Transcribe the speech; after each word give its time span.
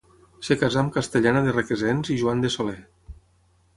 Es 0.45 0.47
casà 0.61 0.79
amb 0.83 0.93
Castellana 0.95 1.45
de 1.47 1.53
Requesens 1.57 2.11
i 2.15 2.17
Joan 2.23 2.45
de 2.47 2.55
Soler. 2.57 2.79